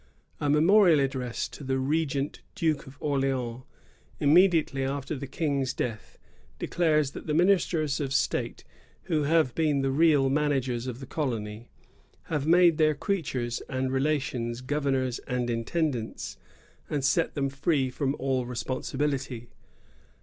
A 0.39 0.49
memorial 0.49 0.99
addressed 0.99 1.53
to 1.53 1.63
the 1.63 1.77
regent 1.77 2.41
duke 2.55 2.87
of 2.87 2.97
Orleans, 2.99 3.61
immediately 4.19 4.83
after 4.83 5.15
the 5.15 5.27
King's 5.27 5.75
death, 5.75 6.17
declares 6.57 7.11
that 7.11 7.27
the 7.27 7.35
ministers 7.35 7.99
of 7.99 8.11
state, 8.11 8.63
who 9.03 9.25
have 9.25 9.53
been 9.53 9.81
the 9.83 9.91
real 9.91 10.27
managers 10.27 10.87
of 10.87 11.01
the 11.01 11.05
colony, 11.05 11.69
have 12.33 12.47
made 12.47 12.79
their 12.79 12.95
creatures 12.95 13.61
and 13.69 13.91
relations 13.91 14.61
governors 14.61 15.19
and 15.27 15.51
intendants, 15.51 16.35
and 16.89 17.05
set 17.05 17.35
them 17.35 17.47
free 17.49 17.91
from 17.91 18.15
aU 18.19 18.41
responsibility. 18.41 19.49